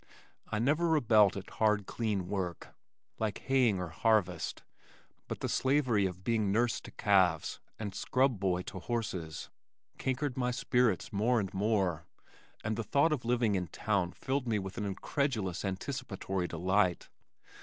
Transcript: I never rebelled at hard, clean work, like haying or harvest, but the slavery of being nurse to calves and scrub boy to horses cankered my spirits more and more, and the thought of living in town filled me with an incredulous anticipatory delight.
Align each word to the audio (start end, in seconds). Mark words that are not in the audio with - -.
I 0.51 0.57
never 0.57 0.87
rebelled 0.87 1.37
at 1.37 1.47
hard, 1.47 1.85
clean 1.85 2.27
work, 2.27 2.73
like 3.19 3.37
haying 3.41 3.77
or 3.79 3.89
harvest, 3.89 4.63
but 5.27 5.41
the 5.41 5.47
slavery 5.47 6.07
of 6.07 6.23
being 6.23 6.51
nurse 6.51 6.81
to 6.81 6.89
calves 6.89 7.59
and 7.77 7.93
scrub 7.93 8.39
boy 8.39 8.63
to 8.63 8.79
horses 8.79 9.51
cankered 9.99 10.35
my 10.35 10.49
spirits 10.49 11.13
more 11.13 11.39
and 11.39 11.53
more, 11.53 12.07
and 12.63 12.77
the 12.77 12.83
thought 12.83 13.13
of 13.13 13.25
living 13.25 13.53
in 13.53 13.67
town 13.67 14.11
filled 14.11 14.47
me 14.47 14.57
with 14.57 14.75
an 14.79 14.85
incredulous 14.85 15.63
anticipatory 15.63 16.47
delight. 16.47 17.07